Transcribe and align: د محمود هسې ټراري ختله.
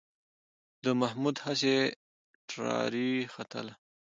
د 0.83 0.85
محمود 1.01 1.35
هسې 1.45 1.75
ټراري 2.49 3.11
ختله. 3.33 3.73